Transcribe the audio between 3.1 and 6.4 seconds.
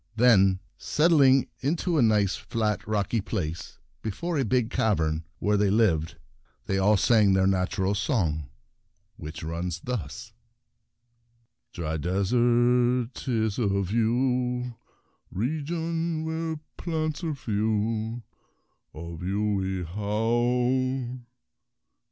place before a big cavern where they lived,